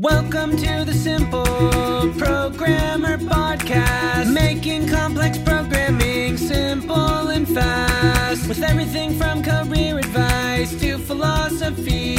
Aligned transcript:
Welcome 0.00 0.56
to 0.56 0.84
the 0.86 0.94
Simple 0.94 1.44
Programmer 1.44 3.18
Podcast, 3.18 4.32
making 4.32 4.88
complex 4.88 5.36
programming 5.36 6.38
simple 6.38 7.28
and 7.28 7.46
fast. 7.46 8.48
With 8.48 8.62
everything 8.62 9.18
from 9.18 9.42
career 9.42 9.98
advice 9.98 10.74
to 10.80 10.96
philosophy, 10.96 12.14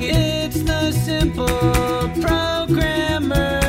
it's 0.00 0.62
the 0.62 0.92
Simple 0.92 1.46
Programmer 2.22 3.60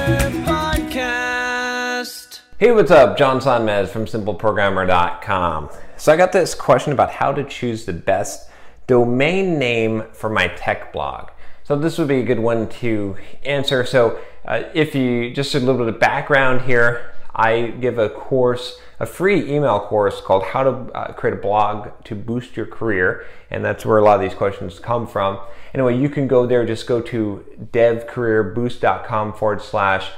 Podcast. 0.45 2.39
Hey, 2.57 2.71
what's 2.71 2.89
up? 2.89 3.17
John 3.17 3.41
Sonmez 3.41 3.89
from 3.89 4.05
SimpleProgrammer.com. 4.05 5.69
So 5.97 6.13
I 6.13 6.15
got 6.15 6.31
this 6.31 6.55
question 6.55 6.93
about 6.93 7.11
how 7.11 7.33
to 7.33 7.43
choose 7.43 7.83
the 7.83 7.91
best 7.91 8.49
domain 8.87 9.59
name 9.59 10.05
for 10.13 10.29
my 10.29 10.47
tech 10.47 10.93
blog. 10.93 11.31
So 11.63 11.75
this 11.75 11.97
would 11.97 12.07
be 12.07 12.19
a 12.19 12.23
good 12.23 12.39
one 12.39 12.67
to 12.69 13.15
answer. 13.43 13.85
So 13.85 14.19
uh, 14.45 14.63
if 14.73 14.95
you 14.95 15.33
just 15.33 15.53
a 15.55 15.59
little 15.59 15.77
bit 15.77 15.93
of 15.93 15.99
background 15.99 16.61
here, 16.61 17.13
I 17.33 17.67
give 17.67 17.97
a 17.97 18.09
course, 18.09 18.79
a 18.99 19.05
free 19.05 19.49
email 19.49 19.79
course 19.79 20.19
called 20.19 20.43
How 20.43 20.63
to 20.63 20.69
uh, 20.93 21.13
Create 21.13 21.33
a 21.33 21.41
Blog 21.41 21.89
to 22.05 22.15
Boost 22.15 22.57
Your 22.57 22.65
Career, 22.65 23.25
and 23.49 23.63
that's 23.63 23.85
where 23.85 23.97
a 23.97 24.03
lot 24.03 24.15
of 24.15 24.21
these 24.21 24.37
questions 24.37 24.79
come 24.79 25.07
from. 25.07 25.39
Anyway, 25.73 25.97
you 25.97 26.09
can 26.09 26.27
go 26.27 26.45
there. 26.45 26.65
Just 26.65 26.87
go 26.87 27.01
to 27.01 27.45
devcareerboost.com 27.71 29.33
forward 29.33 29.61
slash 29.61 30.11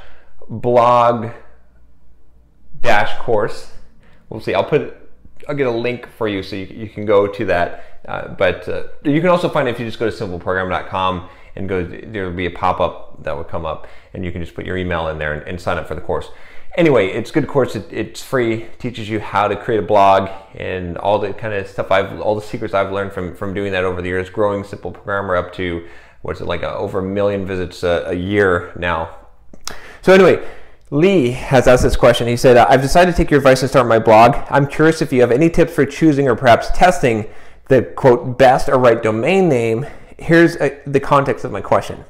blog 0.50 1.30
dash 2.82 3.18
course. 3.20 3.72
We'll 4.30 4.42
see. 4.42 4.56
I'll 4.56 4.64
put 4.64 4.98
I'll 5.48 5.56
get 5.56 5.68
a 5.68 5.72
link 5.72 6.08
for 6.18 6.28
you 6.28 6.44
so 6.44 6.56
you, 6.56 6.66
you 6.66 6.90
can 6.90 7.06
go 7.06 7.28
to 7.28 7.46
that. 7.46 8.02
Uh, 8.08 8.30
but 8.30 8.68
uh, 8.68 8.84
you 9.04 9.22
can 9.22 9.30
also 9.30 9.50
find 9.50 9.68
it 9.68 9.72
if 9.72 9.80
you 9.80 9.86
just 9.86 10.00
go 10.00 10.10
to 10.10 10.16
simpleprogrammer.com 10.16 11.30
and 11.56 11.70
go, 11.70 11.84
there'll 11.84 12.34
be 12.34 12.48
a 12.48 12.52
pop 12.52 12.80
up 12.80 13.24
that 13.24 13.36
will 13.36 13.44
come 13.44 13.66
up, 13.66 13.88
and 14.14 14.26
you 14.26 14.32
can 14.32 14.42
just 14.42 14.56
put 14.56 14.66
your 14.66 14.76
email 14.76 15.08
in 15.08 15.20
there 15.20 15.34
and, 15.34 15.48
and 15.48 15.62
sign 15.62 15.78
up 15.78 15.88
for 15.88 15.96
the 15.96 16.02
course. 16.02 16.30
Anyway, 16.76 17.08
it's 17.08 17.30
good 17.30 17.48
course. 17.48 17.76
It, 17.76 17.86
it's 17.92 18.24
free. 18.24 18.66
Teaches 18.80 19.08
you 19.08 19.20
how 19.20 19.48
to 19.48 19.56
create 19.56 19.78
a 19.78 19.86
blog 19.86 20.30
and 20.56 20.98
all 20.98 21.20
the 21.20 21.32
kind 21.32 21.54
of 21.54 21.68
stuff 21.68 21.92
I've, 21.92 22.20
all 22.20 22.34
the 22.34 22.42
secrets 22.42 22.74
I've 22.74 22.92
learned 22.92 23.14
from 23.14 23.36
from 23.36 23.54
doing 23.54 23.72
that 23.74 23.84
over 23.84 24.02
the 24.02 24.08
years. 24.08 24.30
Growing 24.32 24.64
Simple 24.64 24.92
Programmer 24.92 25.36
up 25.36 25.54
to 25.54 25.88
what's 26.24 26.42
it 26.42 26.46
like 26.46 26.64
a, 26.64 26.74
over 26.74 27.00
a 27.00 27.04
million 27.04 27.46
visits 27.46 27.84
a, 27.84 28.06
a 28.08 28.14
year 28.14 28.74
now. 28.76 29.16
So 30.02 30.14
anyway, 30.14 30.44
Lee 30.92 31.32
has 31.32 31.68
asked 31.68 31.84
this 31.84 31.96
question. 31.96 32.28
He 32.28 32.38
said, 32.38 32.58
I've 32.58 32.82
decided 32.82 33.12
to 33.12 33.18
take 33.18 33.32
your 33.32 33.40
advice 33.40 33.62
and 33.62 33.70
start 33.70 33.88
my 33.88 34.00
blog. 34.00 34.36
I'm 34.50 34.68
curious 34.68 35.02
if 35.02 35.12
you 35.12 35.22
have 35.22 35.32
any 35.32 35.50
tips 35.50 35.74
for 35.74 35.86
choosing 35.86 36.28
or 36.28 36.36
perhaps 36.36 36.70
testing 36.72 37.26
the 37.68 37.82
quote 37.82 38.38
best 38.38 38.70
or 38.70 38.78
right 38.78 39.02
domain 39.02 39.50
name. 39.50 39.88
Here's 40.18 40.56
a, 40.58 40.80
the 40.86 41.00
context 41.00 41.46
of 41.46 41.52
my 41.52 41.62
question. 41.62 42.06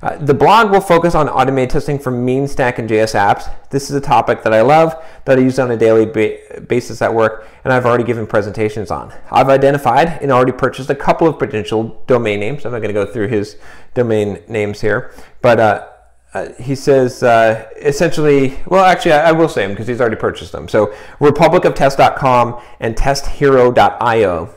Uh, 0.00 0.16
the 0.18 0.34
blog 0.34 0.70
will 0.70 0.80
focus 0.80 1.14
on 1.16 1.28
automated 1.28 1.70
testing 1.70 1.98
for 1.98 2.12
mean 2.12 2.46
stack 2.46 2.78
and 2.78 2.88
JS 2.88 3.14
apps. 3.16 3.52
This 3.70 3.90
is 3.90 3.96
a 3.96 4.00
topic 4.00 4.44
that 4.44 4.54
I 4.54 4.60
love, 4.60 4.94
that 5.24 5.38
I 5.38 5.42
use 5.42 5.58
on 5.58 5.72
a 5.72 5.76
daily 5.76 6.06
ba- 6.06 6.60
basis 6.68 7.02
at 7.02 7.12
work, 7.12 7.48
and 7.64 7.72
I've 7.72 7.84
already 7.84 8.04
given 8.04 8.24
presentations 8.24 8.92
on. 8.92 9.12
I've 9.30 9.48
identified 9.48 10.22
and 10.22 10.30
already 10.30 10.52
purchased 10.52 10.88
a 10.88 10.94
couple 10.94 11.26
of 11.26 11.38
potential 11.38 12.00
domain 12.06 12.38
names. 12.38 12.64
I'm 12.64 12.70
not 12.70 12.78
going 12.78 12.94
to 12.94 13.04
go 13.04 13.10
through 13.10 13.28
his 13.28 13.56
domain 13.94 14.40
names 14.46 14.80
here, 14.80 15.12
but 15.42 15.58
uh, 15.58 15.88
uh, 16.34 16.52
he 16.54 16.74
says 16.74 17.22
uh, 17.22 17.68
essentially, 17.76 18.58
well, 18.66 18.84
actually, 18.84 19.12
I, 19.12 19.30
I 19.30 19.32
will 19.32 19.48
say 19.48 19.62
them 19.62 19.70
because 19.70 19.86
he's 19.86 20.00
already 20.00 20.16
purchased 20.16 20.52
them. 20.52 20.68
So, 20.68 20.94
republicoftest.com 21.20 22.60
and 22.80 22.94
testhero.io. 22.96 24.54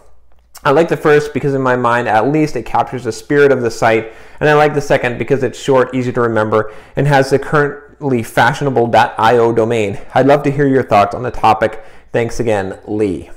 I 0.64 0.72
like 0.72 0.90
the 0.90 0.98
first 0.98 1.34
because, 1.34 1.54
in 1.54 1.62
my 1.62 1.76
mind, 1.76 2.08
at 2.08 2.28
least 2.28 2.56
it 2.56 2.66
captures 2.66 3.06
the 3.06 3.12
spirit 3.12 3.52
of 3.52 3.62
the 3.62 3.72
site, 3.72 4.14
and 4.40 4.50
I 4.50 4.54
like 4.54 4.74
the 4.74 4.82
second 4.82 5.18
because 5.18 5.44
it's 5.44 5.60
short, 5.60 5.96
easy 5.96 6.12
to 6.12 6.22
remember, 6.22 6.74
and 6.96 7.08
has 7.08 7.30
the 7.30 7.40
currently 7.40 8.22
fashionable.io 8.22 9.54
domain. 9.54 10.00
I'd 10.14 10.28
love 10.28 10.44
to 10.44 10.52
hear 10.52 10.68
your 10.68 10.84
thoughts 10.84 11.16
on 11.16 11.24
the 11.24 11.32
topic. 11.32 11.84
Thanks 12.12 12.40
again, 12.40 12.78
Lee. 12.86 13.32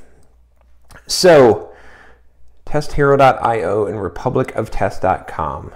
So, 1.06 1.73
testhero.io 2.67 3.86
and 3.86 3.96
republicoftest.com. 3.96 5.73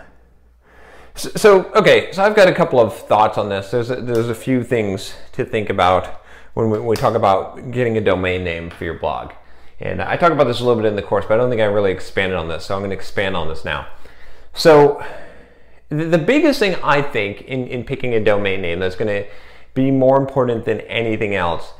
So, 1.18 1.64
okay, 1.74 2.12
so 2.12 2.22
I've 2.22 2.36
got 2.36 2.46
a 2.46 2.54
couple 2.54 2.78
of 2.78 2.96
thoughts 2.96 3.38
on 3.38 3.48
this. 3.48 3.72
There's 3.72 3.90
a, 3.90 3.96
there's 3.96 4.28
a 4.28 4.34
few 4.36 4.62
things 4.62 5.14
to 5.32 5.44
think 5.44 5.68
about 5.68 6.22
when 6.54 6.70
we, 6.70 6.78
when 6.78 6.86
we 6.86 6.94
talk 6.94 7.14
about 7.14 7.72
getting 7.72 7.96
a 7.96 8.00
domain 8.00 8.44
name 8.44 8.70
for 8.70 8.84
your 8.84 8.94
blog. 8.94 9.32
And 9.80 10.00
I 10.00 10.16
talk 10.16 10.30
about 10.30 10.44
this 10.44 10.60
a 10.60 10.64
little 10.64 10.80
bit 10.80 10.88
in 10.88 10.94
the 10.94 11.02
course, 11.02 11.24
but 11.26 11.34
I 11.34 11.36
don't 11.38 11.50
think 11.50 11.60
I 11.60 11.64
really 11.64 11.90
expanded 11.90 12.38
on 12.38 12.46
this, 12.46 12.66
so 12.66 12.76
I'm 12.76 12.82
going 12.82 12.90
to 12.90 12.96
expand 12.96 13.36
on 13.36 13.48
this 13.48 13.64
now. 13.64 13.88
So, 14.54 15.04
the 15.88 16.18
biggest 16.18 16.60
thing 16.60 16.76
I 16.84 17.02
think 17.02 17.42
in, 17.42 17.66
in 17.66 17.82
picking 17.82 18.14
a 18.14 18.22
domain 18.22 18.60
name 18.60 18.78
that's 18.78 18.96
going 18.96 19.08
to 19.08 19.28
be 19.74 19.90
more 19.90 20.18
important 20.18 20.66
than 20.66 20.80
anything 20.82 21.34
else 21.34 21.72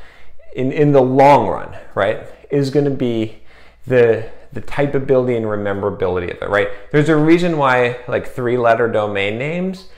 in, 0.56 0.72
in 0.72 0.91
the 0.91 1.03
long 1.03 1.47
run, 1.47 1.76
right, 1.94 2.26
is 2.50 2.70
going 2.70 2.87
to 2.87 2.91
be 2.91 3.43
the 3.87 4.31
the 4.53 4.63
typeability 4.63 5.37
and 5.37 5.47
rememberability 5.47 6.35
of 6.35 6.43
it, 6.43 6.49
right? 6.49 6.69
There's 6.91 7.09
a 7.09 7.17
reason 7.17 7.59
why 7.59 7.99
like 8.09 8.27
three 8.27 8.57
letter 8.57 8.89
domain 8.89 9.39
names 9.39 9.89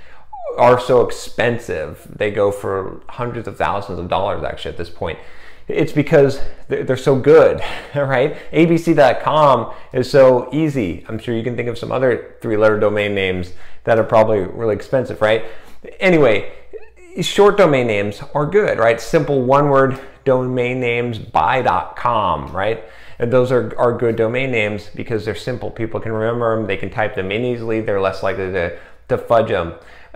are 0.59 0.81
so 0.81 1.03
expensive. 1.07 2.07
They 2.11 2.31
go 2.31 2.51
for 2.51 3.03
hundreds 3.09 3.47
of 3.47 3.57
thousands 3.57 3.99
of 3.99 4.09
dollars 4.09 4.43
actually 4.45 4.73
at 4.73 4.77
this 4.77 4.91
point 4.91 5.19
it's 5.75 5.93
because 5.93 6.41
they're 6.69 6.97
so 6.97 7.17
good, 7.17 7.61
right? 7.95 8.37
abc.com 8.53 9.73
is 9.93 10.11
so 10.11 10.49
easy. 10.53 11.05
I'm 11.09 11.19
sure 11.19 11.35
you 11.35 11.43
can 11.43 11.57
think 11.57 11.69
of 11.69 11.79
some 11.79 11.93
other 11.93 12.37
three 12.41 12.57
letter 12.57 12.79
domain 12.79 13.15
names 13.15 13.53
that 13.85 13.99
are 13.99 14.05
probably 14.05 14.41
really 14.41 14.75
expensive, 14.75 15.21
right? 15.21 15.45
Anyway, 15.99 16.53
short 17.21 17.57
domain 17.57 17.87
names 17.87 18.21
are 18.35 18.47
good, 18.47 18.79
right? 18.79 19.01
Simple 19.01 19.43
one 19.43 19.71
word 19.71 19.99
domain 20.25 20.81
names 20.81 21.19
by.com, 21.19 22.53
right? 22.53 22.85
And 23.21 23.31
those 23.31 23.53
are, 23.53 23.79
are 23.79 23.97
good 23.97 24.17
domain 24.17 24.51
names 24.51 24.89
because 24.95 25.27
they're 25.27 25.35
simple. 25.35 25.71
People 25.71 26.01
can 26.01 26.11
remember 26.11 26.57
them, 26.57 26.67
they 26.67 26.79
can 26.79 26.89
type 26.89 27.15
them 27.15 27.31
in 27.31 27.45
easily, 27.45 27.83
they're 27.83 28.01
less 28.01 28.23
likely 28.23 28.51
to, 28.51 28.79
to 29.09 29.19
fudge 29.19 29.49
them. 29.49 29.75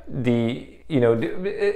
The 0.09 0.71
you 0.89 1.01
know, 1.01 1.13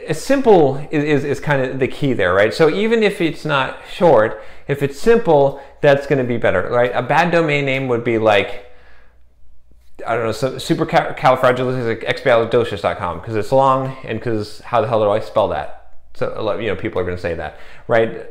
a 0.06 0.14
simple 0.14 0.78
is, 0.90 1.04
is, 1.04 1.24
is, 1.24 1.40
kind 1.40 1.62
of 1.62 1.78
the 1.78 1.88
key 1.88 2.12
there, 2.12 2.34
right? 2.34 2.52
So 2.52 2.68
even 2.68 3.02
if 3.02 3.22
it's 3.22 3.46
not 3.46 3.78
short, 3.90 4.42
if 4.68 4.82
it's 4.82 5.00
simple, 5.00 5.62
that's 5.80 6.06
going 6.06 6.18
to 6.18 6.28
be 6.28 6.36
better, 6.36 6.68
right? 6.70 6.92
A 6.94 7.02
bad 7.02 7.32
domain 7.32 7.64
name 7.64 7.88
would 7.88 8.04
be 8.04 8.18
like, 8.18 8.66
I 10.06 10.14
don't 10.14 10.24
know, 10.24 10.30
supercalifragilisticexpialidocious.com 10.30 13.20
because 13.20 13.34
it's 13.34 13.50
long 13.50 13.96
and 14.04 14.18
because 14.18 14.60
how 14.60 14.82
the 14.82 14.88
hell 14.88 15.00
do 15.00 15.08
I 15.10 15.20
spell 15.20 15.48
that? 15.48 15.77
So, 16.18 16.34
a 16.36 16.60
you 16.60 16.68
know, 16.68 16.76
people 16.76 17.00
are 17.00 17.04
going 17.04 17.16
to 17.16 17.22
say 17.22 17.34
that, 17.34 17.60
right? 17.86 18.26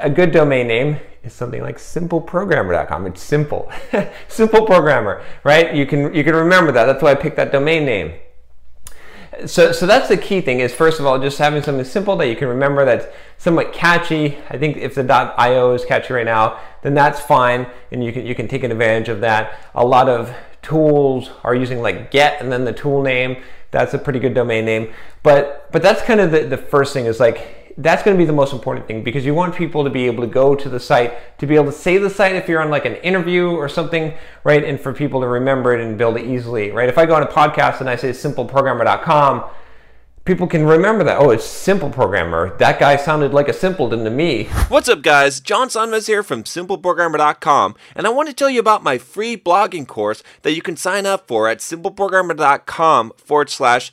A 0.00 0.08
good 0.08 0.30
domain 0.30 0.68
name 0.68 0.98
is 1.24 1.32
something 1.32 1.60
like 1.60 1.76
simpleprogrammer.com. 1.76 3.06
It's 3.06 3.22
simple, 3.22 3.70
simple 4.28 4.64
programmer, 4.64 5.22
right? 5.42 5.74
You 5.74 5.86
can, 5.86 6.14
you 6.14 6.22
can 6.22 6.36
remember 6.36 6.70
that. 6.72 6.86
That's 6.86 7.02
why 7.02 7.10
I 7.10 7.14
picked 7.16 7.36
that 7.36 7.50
domain 7.50 7.84
name 7.84 8.14
so, 9.46 9.72
so 9.72 9.86
that's 9.86 10.08
the 10.08 10.16
key 10.16 10.40
thing 10.40 10.60
is 10.60 10.74
first 10.74 11.00
of 11.00 11.06
all 11.06 11.18
just 11.18 11.38
having 11.38 11.62
something 11.62 11.84
simple 11.84 12.16
that 12.16 12.28
you 12.28 12.36
can 12.36 12.48
remember 12.48 12.84
that's 12.84 13.06
somewhat 13.38 13.72
catchy. 13.72 14.38
I 14.50 14.58
think 14.58 14.76
if 14.76 14.94
the 14.94 15.34
.io 15.38 15.72
is 15.72 15.84
catchy 15.84 16.12
right 16.12 16.26
now, 16.26 16.60
then 16.82 16.94
that's 16.94 17.20
fine, 17.20 17.66
and 17.90 18.04
you 18.04 18.12
can 18.12 18.26
you 18.26 18.34
can 18.34 18.46
take 18.46 18.62
advantage 18.62 19.08
of 19.08 19.20
that. 19.20 19.58
A 19.74 19.84
lot 19.84 20.08
of 20.08 20.34
tools 20.60 21.30
are 21.42 21.54
using 21.54 21.80
like 21.80 22.10
get 22.10 22.40
and 22.40 22.52
then 22.52 22.64
the 22.64 22.72
tool 22.72 23.02
name. 23.02 23.42
That's 23.72 23.94
a 23.94 23.98
pretty 23.98 24.20
good 24.20 24.34
domain 24.34 24.64
name, 24.64 24.92
but 25.22 25.68
but 25.72 25.82
that's 25.82 26.02
kind 26.02 26.20
of 26.20 26.30
the, 26.30 26.44
the 26.44 26.56
first 26.56 26.92
thing 26.92 27.06
is 27.06 27.18
like 27.18 27.74
that's 27.78 28.02
going 28.02 28.16
to 28.16 28.18
be 28.18 28.26
the 28.26 28.32
most 28.32 28.52
important 28.52 28.86
thing 28.86 29.02
because 29.02 29.24
you 29.24 29.34
want 29.34 29.54
people 29.54 29.84
to 29.84 29.90
be 29.90 30.06
able 30.06 30.22
to 30.22 30.28
go 30.28 30.54
to 30.54 30.68
the 30.68 30.78
site, 30.78 31.38
to 31.38 31.46
be 31.46 31.54
able 31.54 31.66
to 31.66 31.72
say 31.72 31.98
the 31.98 32.10
site 32.10 32.34
if 32.36 32.48
you're 32.48 32.60
on 32.60 32.70
like 32.70 32.84
an 32.84 32.96
interview 32.96 33.48
or 33.48 33.68
something, 33.68 34.14
right? 34.44 34.62
And 34.64 34.78
for 34.78 34.92
people 34.92 35.20
to 35.22 35.26
remember 35.26 35.74
it 35.74 35.80
and 35.80 35.96
build 35.96 36.16
it 36.16 36.26
easily, 36.26 36.70
right? 36.70 36.88
If 36.88 36.98
I 36.98 37.06
go 37.06 37.14
on 37.14 37.22
a 37.22 37.26
podcast 37.26 37.80
and 37.80 37.88
I 37.88 37.96
say 37.96 38.10
simpleprogrammer.com, 38.10 39.44
people 40.24 40.46
can 40.46 40.64
remember 40.64 41.04
that. 41.04 41.18
Oh, 41.18 41.30
it's 41.30 41.44
Simple 41.44 41.90
Programmer. 41.90 42.56
That 42.58 42.78
guy 42.78 42.96
sounded 42.96 43.32
like 43.32 43.48
a 43.48 43.52
simpleton 43.52 44.04
to 44.04 44.10
me. 44.10 44.44
What's 44.68 44.88
up, 44.88 45.02
guys? 45.02 45.40
John 45.40 45.68
Sonmez 45.68 46.06
here 46.06 46.22
from 46.22 46.44
SimpleProgrammer.com, 46.44 47.74
and 47.96 48.06
I 48.06 48.10
want 48.10 48.28
to 48.28 48.34
tell 48.34 48.50
you 48.50 48.60
about 48.60 48.82
my 48.82 48.98
free 48.98 49.36
blogging 49.36 49.86
course 49.86 50.22
that 50.42 50.54
you 50.54 50.62
can 50.62 50.76
sign 50.76 51.06
up 51.06 51.26
for 51.26 51.48
at 51.48 51.58
SimpleProgrammer.com 51.58 53.12
forward 53.16 53.50
slash 53.50 53.92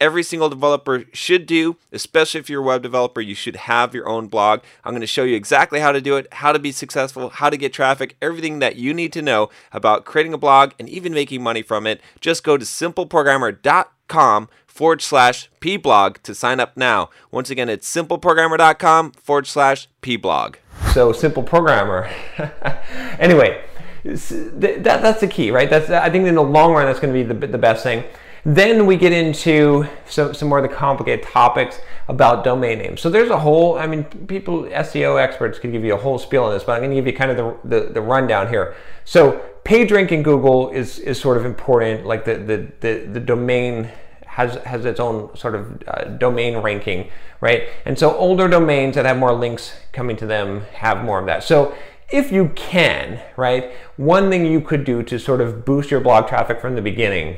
every 0.00 0.22
single 0.22 0.48
developer 0.48 1.04
should 1.12 1.46
do, 1.46 1.76
especially 1.92 2.40
if 2.40 2.48
you're 2.48 2.62
a 2.62 2.66
web 2.66 2.82
developer. 2.82 3.20
You 3.20 3.34
should 3.34 3.56
have 3.56 3.94
your 3.94 4.08
own 4.08 4.28
blog. 4.28 4.60
I'm 4.84 4.92
going 4.92 5.02
to 5.02 5.06
show 5.06 5.24
you 5.24 5.36
exactly 5.36 5.80
how 5.80 5.92
to 5.92 6.00
do 6.00 6.16
it, 6.16 6.32
how 6.32 6.52
to 6.52 6.58
be 6.58 6.72
successful, 6.72 7.28
how 7.28 7.50
to 7.50 7.56
get 7.56 7.72
traffic, 7.72 8.16
everything 8.22 8.58
that 8.60 8.76
you 8.76 8.94
need 8.94 9.12
to 9.12 9.22
know 9.22 9.50
about 9.72 10.04
creating 10.04 10.32
a 10.32 10.38
blog 10.38 10.72
and 10.78 10.88
even 10.88 11.12
making 11.12 11.42
money 11.42 11.62
from 11.62 11.86
it. 11.86 12.00
Just 12.20 12.42
go 12.42 12.56
to 12.56 12.64
simpleprogrammer.com 12.64 14.48
forward 14.66 15.02
slash 15.02 15.50
pblog 15.60 16.18
to 16.22 16.34
sign 16.34 16.58
up 16.58 16.76
now. 16.76 17.10
Once 17.30 17.50
again, 17.50 17.68
it's 17.68 17.94
simpleprogrammer.com 17.94 19.12
forward 19.12 19.46
slash 19.46 19.88
pblog. 20.00 20.56
So 20.94 21.12
simple 21.12 21.42
programmer. 21.42 22.10
anyway, 23.18 23.62
that, 24.04 24.82
that's 24.82 25.20
the 25.20 25.28
key, 25.28 25.50
right? 25.50 25.68
That's 25.68 25.90
I 25.90 26.08
think 26.08 26.26
in 26.26 26.34
the 26.34 26.42
long 26.42 26.72
run 26.72 26.86
that's 26.86 27.00
going 27.00 27.12
to 27.12 27.18
be 27.18 27.22
the, 27.22 27.46
the 27.46 27.58
best 27.58 27.82
thing. 27.82 28.04
Then 28.44 28.86
we 28.86 28.96
get 28.96 29.12
into 29.12 29.86
some, 30.06 30.34
some 30.34 30.48
more 30.48 30.58
of 30.58 30.68
the 30.68 30.74
complicated 30.74 31.26
topics 31.26 31.80
about 32.08 32.42
domain 32.42 32.78
names. 32.78 33.00
So 33.00 33.10
there's 33.10 33.30
a 33.30 33.38
whole, 33.38 33.78
I 33.78 33.86
mean, 33.86 34.04
people, 34.04 34.62
SEO 34.64 35.22
experts 35.22 35.58
could 35.58 35.72
give 35.72 35.84
you 35.84 35.94
a 35.94 35.98
whole 35.98 36.18
spiel 36.18 36.44
on 36.44 36.52
this, 36.52 36.64
but 36.64 36.72
I'm 36.72 36.80
going 36.80 36.90
to 36.90 36.96
give 36.96 37.06
you 37.06 37.12
kind 37.12 37.30
of 37.30 37.36
the, 37.36 37.80
the, 37.80 37.92
the 37.92 38.00
rundown 38.00 38.48
here. 38.48 38.74
So 39.04 39.42
PageRank 39.64 40.10
in 40.10 40.22
Google 40.22 40.70
is, 40.70 40.98
is 40.98 41.20
sort 41.20 41.36
of 41.36 41.44
important, 41.44 42.06
like 42.06 42.24
the, 42.24 42.36
the, 42.36 42.72
the, 42.80 43.06
the 43.12 43.20
domain 43.20 43.90
has, 44.26 44.54
has 44.64 44.84
its 44.84 45.00
own 45.00 45.36
sort 45.36 45.54
of 45.54 45.82
uh, 45.86 46.04
domain 46.04 46.56
ranking, 46.58 47.10
right? 47.40 47.68
And 47.84 47.98
so 47.98 48.16
older 48.16 48.48
domains 48.48 48.94
that 48.94 49.04
have 49.04 49.18
more 49.18 49.32
links 49.32 49.74
coming 49.92 50.16
to 50.16 50.26
them 50.26 50.62
have 50.72 51.04
more 51.04 51.18
of 51.18 51.26
that. 51.26 51.44
So 51.44 51.74
if 52.08 52.32
you 52.32 52.48
can, 52.56 53.20
right, 53.36 53.72
one 53.96 54.30
thing 54.30 54.46
you 54.46 54.60
could 54.60 54.84
do 54.84 55.02
to 55.02 55.18
sort 55.18 55.40
of 55.40 55.64
boost 55.64 55.90
your 55.90 56.00
blog 56.00 56.26
traffic 56.26 56.60
from 56.60 56.74
the 56.74 56.82
beginning 56.82 57.36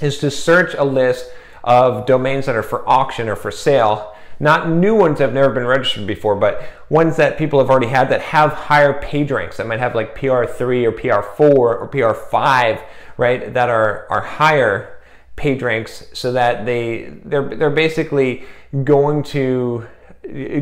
is 0.00 0.18
to 0.18 0.30
search 0.30 0.74
a 0.74 0.84
list 0.84 1.30
of 1.62 2.06
domains 2.06 2.46
that 2.46 2.56
are 2.56 2.62
for 2.62 2.88
auction 2.88 3.28
or 3.28 3.36
for 3.36 3.50
sale. 3.50 4.14
Not 4.40 4.68
new 4.68 4.94
ones 4.94 5.18
that 5.18 5.26
have 5.26 5.34
never 5.34 5.52
been 5.52 5.66
registered 5.66 6.06
before, 6.06 6.34
but 6.36 6.62
ones 6.90 7.16
that 7.16 7.38
people 7.38 7.60
have 7.60 7.70
already 7.70 7.86
had 7.86 8.08
that 8.10 8.20
have 8.20 8.52
higher 8.52 9.00
page 9.00 9.30
ranks 9.30 9.56
that 9.56 9.66
might 9.66 9.78
have 9.78 9.94
like 9.94 10.16
PR3 10.16 10.60
or 10.60 10.92
PR4 10.92 11.40
or 11.40 11.88
PR5, 11.88 12.82
right? 13.16 13.54
That 13.54 13.70
are, 13.70 14.06
are 14.10 14.22
higher 14.22 14.94
page 15.36 15.62
ranks 15.62 16.06
so 16.12 16.32
that 16.32 16.64
they 16.64 17.12
they're 17.24 17.56
they're 17.56 17.70
basically 17.70 18.44
going 18.84 19.22
to 19.22 19.86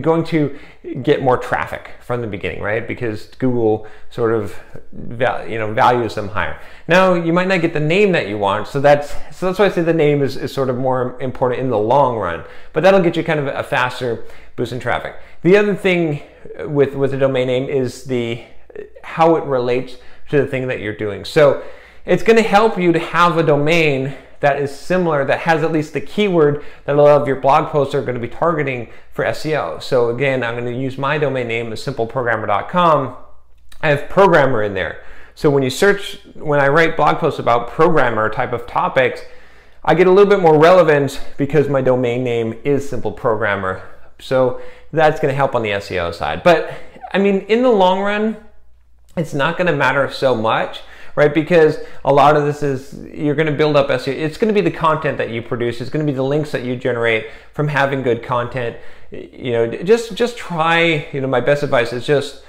going 0.00 0.24
to 0.24 0.58
get 1.02 1.22
more 1.22 1.36
traffic 1.36 1.92
from 2.00 2.20
the 2.20 2.26
beginning, 2.26 2.60
right? 2.60 2.86
Because 2.86 3.26
Google 3.38 3.86
sort 4.10 4.32
of 4.32 4.58
you 4.92 5.58
know 5.58 5.72
values 5.72 6.14
them 6.14 6.28
higher. 6.28 6.60
Now 6.88 7.14
you 7.14 7.32
might 7.32 7.48
not 7.48 7.60
get 7.60 7.72
the 7.72 7.80
name 7.80 8.12
that 8.12 8.28
you 8.28 8.38
want, 8.38 8.68
so 8.68 8.80
that's 8.80 9.10
so 9.30 9.46
that's 9.46 9.58
why 9.58 9.66
I 9.66 9.70
say 9.70 9.82
the 9.82 9.92
name 9.92 10.22
is, 10.22 10.36
is 10.36 10.52
sort 10.52 10.68
of 10.68 10.76
more 10.76 11.20
important 11.20 11.60
in 11.60 11.70
the 11.70 11.78
long 11.78 12.16
run. 12.16 12.44
But 12.72 12.82
that'll 12.82 13.02
get 13.02 13.16
you 13.16 13.24
kind 13.24 13.40
of 13.40 13.46
a 13.46 13.62
faster 13.62 14.24
boost 14.56 14.72
in 14.72 14.80
traffic. 14.80 15.16
The 15.42 15.56
other 15.56 15.74
thing 15.74 16.22
with 16.66 16.94
with 16.94 17.14
a 17.14 17.18
domain 17.18 17.46
name 17.46 17.68
is 17.68 18.04
the 18.04 18.42
how 19.02 19.36
it 19.36 19.44
relates 19.44 19.96
to 20.30 20.38
the 20.38 20.46
thing 20.46 20.66
that 20.68 20.80
you're 20.80 20.96
doing. 20.96 21.24
So 21.24 21.62
it's 22.04 22.22
going 22.22 22.36
to 22.36 22.42
help 22.42 22.78
you 22.78 22.92
to 22.92 22.98
have 22.98 23.36
a 23.36 23.42
domain 23.42 24.14
that 24.42 24.60
is 24.60 24.76
similar, 24.76 25.24
that 25.24 25.38
has 25.40 25.62
at 25.62 25.70
least 25.70 25.92
the 25.92 26.00
keyword 26.00 26.64
that 26.84 26.96
a 26.96 27.00
lot 27.00 27.22
of 27.22 27.28
your 27.28 27.36
blog 27.36 27.70
posts 27.70 27.94
are 27.94 28.02
going 28.02 28.16
to 28.16 28.20
be 28.20 28.26
targeting 28.28 28.90
for 29.12 29.24
SEO. 29.24 29.80
So 29.80 30.10
again, 30.10 30.42
I'm 30.42 30.56
going 30.56 30.66
to 30.66 30.78
use 30.78 30.98
my 30.98 31.16
domain 31.16 31.46
name, 31.46 31.70
simpleprogrammer.com. 31.70 33.16
I 33.80 33.88
have 33.88 34.08
programmer 34.08 34.64
in 34.64 34.74
there. 34.74 35.04
So 35.36 35.48
when 35.48 35.62
you 35.62 35.70
search, 35.70 36.18
when 36.34 36.58
I 36.58 36.66
write 36.66 36.96
blog 36.96 37.18
posts 37.18 37.38
about 37.38 37.68
programmer 37.68 38.28
type 38.28 38.52
of 38.52 38.66
topics, 38.66 39.22
I 39.84 39.94
get 39.94 40.08
a 40.08 40.10
little 40.10 40.28
bit 40.28 40.40
more 40.40 40.58
relevance 40.58 41.20
because 41.36 41.68
my 41.68 41.80
domain 41.80 42.24
name 42.24 42.58
is 42.64 42.88
Simple 42.88 43.12
Programmer. 43.12 43.88
So 44.18 44.60
that's 44.90 45.20
going 45.20 45.30
to 45.30 45.36
help 45.36 45.54
on 45.54 45.62
the 45.62 45.70
SEO 45.70 46.12
side. 46.12 46.42
But 46.42 46.74
I 47.14 47.18
mean, 47.18 47.42
in 47.42 47.62
the 47.62 47.70
long 47.70 48.00
run, 48.00 48.36
it's 49.16 49.34
not 49.34 49.56
going 49.56 49.68
to 49.68 49.76
matter 49.76 50.10
so 50.10 50.34
much 50.34 50.80
right? 51.14 51.32
Because 51.32 51.78
a 52.04 52.12
lot 52.12 52.36
of 52.36 52.44
this 52.44 52.62
is 52.62 52.94
you're 53.14 53.34
going 53.34 53.46
to 53.46 53.52
build 53.52 53.76
up 53.76 53.88
SEO. 53.88 54.08
It's 54.08 54.36
going 54.36 54.52
to 54.52 54.60
be 54.60 54.68
the 54.68 54.76
content 54.76 55.18
that 55.18 55.30
you 55.30 55.42
produce. 55.42 55.80
It's 55.80 55.90
going 55.90 56.04
to 56.04 56.10
be 56.10 56.16
the 56.16 56.24
links 56.24 56.52
that 56.52 56.64
you 56.64 56.76
generate 56.76 57.26
from 57.52 57.68
having 57.68 58.02
good 58.02 58.22
content. 58.22 58.76
You 59.10 59.52
know, 59.52 59.66
just 59.68 60.14
just 60.14 60.36
try. 60.36 61.08
You 61.12 61.20
know, 61.20 61.28
my 61.28 61.40
best 61.40 61.62
advice 61.62 61.92
is 61.92 62.06
just 62.06 62.44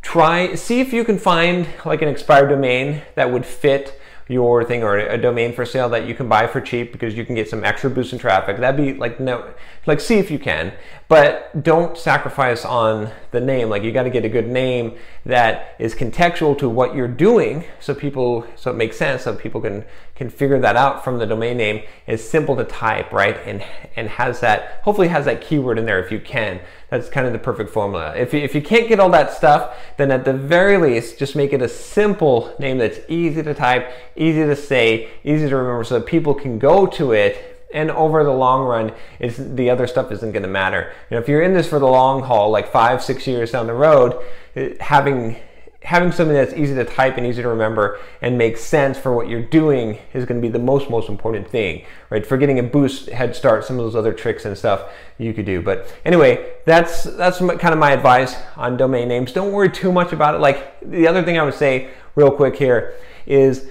try 0.00 0.54
see 0.54 0.80
if 0.80 0.92
you 0.92 1.04
can 1.04 1.18
find 1.18 1.66
like 1.84 2.02
an 2.02 2.08
expired 2.08 2.48
domain 2.48 3.02
that 3.16 3.32
would 3.32 3.44
fit 3.44 3.97
your 4.28 4.62
thing 4.62 4.82
or 4.82 4.98
a 4.98 5.16
domain 5.16 5.54
for 5.54 5.64
sale 5.64 5.88
that 5.88 6.06
you 6.06 6.14
can 6.14 6.28
buy 6.28 6.46
for 6.46 6.60
cheap 6.60 6.92
because 6.92 7.14
you 7.14 7.24
can 7.24 7.34
get 7.34 7.48
some 7.48 7.64
extra 7.64 7.88
boost 7.88 8.12
in 8.12 8.18
traffic. 8.18 8.58
That'd 8.58 8.76
be 8.76 8.92
like 8.92 9.18
no, 9.18 9.52
like 9.86 10.00
see 10.00 10.18
if 10.18 10.30
you 10.30 10.38
can, 10.38 10.72
but 11.08 11.62
don't 11.62 11.96
sacrifice 11.96 12.64
on 12.64 13.10
the 13.30 13.40
name. 13.40 13.70
Like 13.70 13.82
you 13.82 13.90
got 13.90 14.02
to 14.02 14.10
get 14.10 14.24
a 14.26 14.28
good 14.28 14.46
name 14.46 14.98
that 15.24 15.74
is 15.78 15.94
contextual 15.94 16.56
to 16.58 16.68
what 16.68 16.94
you're 16.94 17.08
doing, 17.08 17.64
so 17.80 17.94
people, 17.94 18.46
so 18.56 18.70
it 18.70 18.74
makes 18.74 18.96
sense, 18.96 19.22
so 19.22 19.34
people 19.34 19.60
can 19.60 19.84
can 20.14 20.28
figure 20.28 20.58
that 20.58 20.74
out 20.74 21.04
from 21.04 21.18
the 21.18 21.26
domain 21.26 21.56
name. 21.56 21.82
It's 22.06 22.22
simple 22.22 22.56
to 22.56 22.64
type, 22.64 23.12
right, 23.12 23.36
and 23.46 23.64
and 23.96 24.08
has 24.08 24.40
that 24.40 24.80
hopefully 24.82 25.08
has 25.08 25.24
that 25.24 25.40
keyword 25.40 25.78
in 25.78 25.86
there 25.86 26.00
if 26.04 26.12
you 26.12 26.20
can. 26.20 26.60
That's 26.90 27.08
kind 27.08 27.26
of 27.26 27.32
the 27.32 27.38
perfect 27.38 27.70
formula. 27.70 28.14
If 28.16 28.34
if 28.34 28.54
you 28.54 28.62
can't 28.62 28.88
get 28.88 29.00
all 29.00 29.10
that 29.10 29.32
stuff, 29.32 29.76
then 29.96 30.10
at 30.10 30.24
the 30.24 30.32
very 30.32 30.76
least, 30.76 31.18
just 31.18 31.36
make 31.36 31.52
it 31.52 31.62
a 31.62 31.68
simple 31.68 32.54
name 32.58 32.78
that's 32.78 32.98
easy 33.08 33.42
to 33.42 33.54
type, 33.54 33.90
easy 34.18 34.44
to 34.44 34.56
say, 34.56 35.08
easy 35.24 35.48
to 35.48 35.56
remember, 35.56 35.84
so 35.84 35.98
that 35.98 36.06
people 36.06 36.34
can 36.34 36.58
go 36.58 36.86
to 36.86 37.12
it. 37.12 37.54
And 37.72 37.90
over 37.90 38.24
the 38.24 38.32
long 38.32 38.66
run 38.66 38.94
it's 39.20 39.36
the 39.36 39.68
other 39.68 39.86
stuff 39.86 40.10
isn't 40.10 40.32
going 40.32 40.42
to 40.42 40.48
matter. 40.48 40.90
You 41.10 41.16
know 41.16 41.20
if 41.20 41.28
you're 41.28 41.42
in 41.42 41.52
this 41.52 41.68
for 41.68 41.78
the 41.78 41.86
long 41.86 42.22
haul 42.22 42.50
like 42.50 42.72
five 42.72 43.02
six 43.02 43.26
years 43.26 43.50
down 43.50 43.66
the 43.66 43.74
road 43.74 44.18
eh, 44.56 44.72
having 44.80 45.36
having 45.82 46.10
something 46.10 46.34
that's 46.34 46.54
easy 46.54 46.74
to 46.74 46.84
type 46.84 47.18
and 47.18 47.26
easy 47.26 47.42
to 47.42 47.48
remember 47.48 47.98
and 48.20 48.36
makes 48.36 48.62
sense 48.62 48.98
for 48.98 49.14
what 49.14 49.28
you're 49.28 49.42
doing 49.42 49.98
is 50.12 50.24
going 50.24 50.40
to 50.40 50.46
be 50.46 50.50
the 50.50 50.58
most 50.58 50.88
most 50.88 51.10
important 51.10 51.46
thing 51.46 51.84
right? 52.08 52.24
For 52.24 52.38
getting 52.38 52.58
a 52.58 52.62
boost 52.62 53.10
head 53.10 53.36
start 53.36 53.66
some 53.66 53.78
of 53.78 53.84
those 53.84 53.94
other 53.94 54.14
tricks 54.14 54.46
and 54.46 54.56
stuff 54.56 54.90
you 55.18 55.34
could 55.34 55.44
do. 55.44 55.60
But 55.60 55.94
anyway 56.06 56.52
that's 56.64 57.04
that's 57.04 57.36
kind 57.36 57.74
of 57.74 57.78
my 57.78 57.92
advice 57.92 58.34
on 58.56 58.78
domain 58.78 59.08
names. 59.08 59.32
Don't 59.32 59.52
worry 59.52 59.70
too 59.70 59.92
much 59.92 60.14
about 60.14 60.34
it. 60.34 60.38
Like 60.38 60.80
the 60.80 61.06
other 61.06 61.22
thing 61.22 61.38
i 61.38 61.42
would 61.42 61.52
say 61.52 61.90
real 62.14 62.30
quick 62.30 62.56
here 62.56 62.94
is 63.26 63.68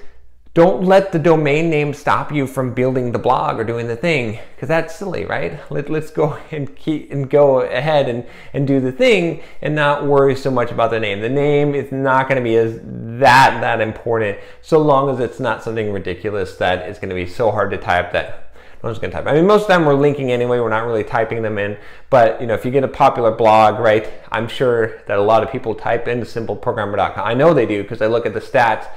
don't 0.57 0.83
let 0.83 1.11
the 1.11 1.19
domain 1.19 1.69
name 1.69 1.93
stop 1.93 2.31
you 2.31 2.47
from 2.47 2.73
building 2.73 3.11
the 3.11 3.19
blog 3.19 3.59
or 3.59 3.63
doing 3.63 3.87
the 3.87 3.95
thing 3.95 4.39
because 4.55 4.67
that's 4.67 4.95
silly 4.95 5.23
right 5.23 5.59
Let, 5.71 5.87
let's 5.87 6.09
go 6.09 6.35
and 6.51 6.75
keep 6.75 7.11
and 7.11 7.29
go 7.29 7.61
ahead 7.61 8.09
and, 8.09 8.25
and 8.53 8.65
do 8.65 8.79
the 8.79 8.91
thing 8.91 9.43
and 9.61 9.75
not 9.75 10.07
worry 10.07 10.35
so 10.35 10.49
much 10.49 10.71
about 10.71 10.89
the 10.89 10.99
name 10.99 11.21
the 11.21 11.29
name 11.29 11.75
is 11.75 11.91
not 11.91 12.27
going 12.27 12.41
to 12.41 12.43
be 12.43 12.55
as 12.55 12.79
that 12.81 13.61
that 13.61 13.81
important 13.81 14.39
so 14.63 14.79
long 14.79 15.11
as 15.11 15.19
it's 15.19 15.39
not 15.39 15.63
something 15.63 15.93
ridiculous 15.93 16.55
that 16.55 16.89
it's 16.89 16.97
going 16.97 17.09
to 17.09 17.15
be 17.15 17.27
so 17.27 17.51
hard 17.51 17.69
to 17.69 17.77
type 17.77 18.11
that 18.11 18.51
no 18.81 18.89
one's 18.89 18.99
going 18.99 19.09
to 19.09 19.17
type. 19.17 19.25
I 19.25 19.33
mean, 19.33 19.47
most 19.47 19.63
of 19.63 19.69
them 19.69 19.85
we're 19.85 19.95
linking 19.95 20.31
anyway. 20.31 20.59
We're 20.59 20.69
not 20.69 20.85
really 20.85 21.03
typing 21.03 21.41
them 21.41 21.57
in. 21.57 21.79
But 22.11 22.39
you 22.39 22.45
know, 22.45 22.53
if 22.53 22.63
you 22.63 22.69
get 22.69 22.83
a 22.83 22.87
popular 22.87 23.31
blog, 23.31 23.79
right? 23.79 24.07
I'm 24.31 24.47
sure 24.47 24.99
that 25.07 25.17
a 25.17 25.21
lot 25.23 25.41
of 25.41 25.51
people 25.51 25.73
type 25.73 26.07
into 26.07 26.27
simpleprogrammer.com. 26.27 27.27
I 27.27 27.33
know 27.33 27.55
they 27.55 27.65
do 27.65 27.81
because 27.81 28.03
I 28.03 28.05
look 28.05 28.27
at 28.27 28.35
the 28.35 28.39
stats 28.39 28.87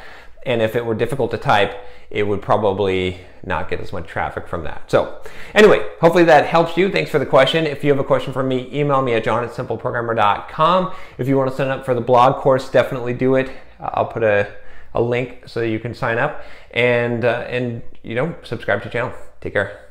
and 0.44 0.62
if 0.62 0.74
it 0.74 0.84
were 0.84 0.94
difficult 0.94 1.30
to 1.32 1.38
type, 1.38 1.78
it 2.10 2.26
would 2.26 2.42
probably 2.42 3.20
not 3.44 3.68
get 3.70 3.80
as 3.80 3.92
much 3.92 4.06
traffic 4.06 4.48
from 4.48 4.64
that. 4.64 4.90
So 4.90 5.22
anyway, 5.54 5.86
hopefully 6.00 6.24
that 6.24 6.46
helps 6.46 6.76
you. 6.76 6.90
Thanks 6.90 7.10
for 7.10 7.18
the 7.18 7.26
question. 7.26 7.66
If 7.66 7.84
you 7.84 7.90
have 7.90 8.00
a 8.00 8.04
question 8.04 8.32
for 8.32 8.42
me, 8.42 8.68
email 8.72 9.02
me 9.02 9.14
at 9.14 9.24
john 9.24 9.44
at 9.44 9.50
simpleprogrammer.com. 9.50 10.92
If 11.18 11.28
you 11.28 11.36
want 11.36 11.50
to 11.50 11.56
sign 11.56 11.68
up 11.68 11.84
for 11.84 11.94
the 11.94 12.00
blog 12.00 12.42
course, 12.42 12.68
definitely 12.68 13.14
do 13.14 13.36
it. 13.36 13.50
I'll 13.78 14.06
put 14.06 14.22
a, 14.22 14.52
a 14.94 15.00
link 15.00 15.44
so 15.46 15.60
you 15.60 15.78
can 15.78 15.94
sign 15.94 16.18
up 16.18 16.42
and, 16.72 17.24
uh, 17.24 17.46
and, 17.48 17.82
you 18.02 18.14
know, 18.14 18.34
subscribe 18.42 18.82
to 18.82 18.88
the 18.88 18.92
channel. 18.92 19.12
Take 19.40 19.54
care. 19.54 19.89